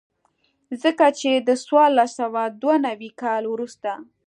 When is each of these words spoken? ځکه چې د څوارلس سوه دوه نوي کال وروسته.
ځکه 0.83 1.05
چې 1.19 1.31
د 1.47 1.49
څوارلس 1.65 2.11
سوه 2.19 2.43
دوه 2.61 2.75
نوي 2.87 3.09
کال 3.21 3.43
وروسته. 3.53 3.91